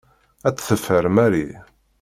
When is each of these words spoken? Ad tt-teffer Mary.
Ad 0.47 0.53
tt-teffer 0.55 1.05
Mary. 1.15 1.47